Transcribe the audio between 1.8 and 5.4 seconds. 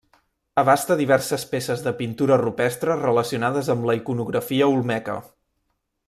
de pintura rupestre relacionades amb la iconografia olmeca.